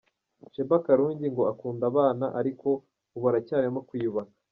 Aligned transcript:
Sheebah 0.53 0.83
Karungi 0.85 1.25
ngo 1.33 1.43
akunda 1.51 1.83
abana 1.91 2.25
ariko 2.39 2.67
ubu 3.15 3.25
aracyarimo 3.29 3.79
kwiyubaka. 3.87 4.35